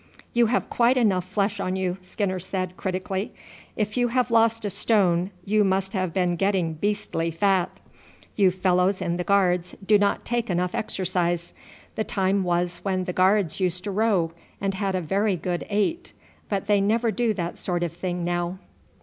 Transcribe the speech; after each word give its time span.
"You 0.33 0.47
have 0.47 0.67
quite 0.67 0.97
enough 0.97 1.25
flesh 1.25 1.59
on 1.59 1.75
you," 1.75 1.99
Skinner 2.01 2.39
said 2.39 2.75
critically. 2.75 3.33
"If 3.75 3.95
you 3.97 4.07
have 4.07 4.31
lost 4.31 4.65
a 4.65 4.71
stone 4.71 5.29
you 5.45 5.63
must 5.63 5.93
have 5.93 6.11
been 6.11 6.37
getting 6.37 6.73
beastly 6.73 7.29
fat. 7.29 7.79
You 8.35 8.49
fellows 8.49 8.99
in 8.99 9.17
the 9.17 9.23
Guards 9.23 9.75
do 9.85 9.99
not 9.99 10.25
take 10.25 10.49
enough 10.49 10.73
exercise. 10.73 11.53
The 11.93 12.03
time 12.03 12.43
was 12.43 12.79
when 12.81 13.03
the 13.03 13.13
Guards 13.13 13.59
used 13.59 13.83
to 13.83 13.91
row 13.91 14.31
and 14.59 14.73
had 14.73 14.95
a 14.95 15.01
very 15.01 15.35
good 15.35 15.67
eight, 15.69 16.13
but 16.49 16.65
they 16.65 16.81
never 16.81 17.11
do 17.11 17.31
that 17.35 17.59
sort 17.59 17.83
of 17.83 17.93
thing 17.93 18.23
now. 18.25 18.57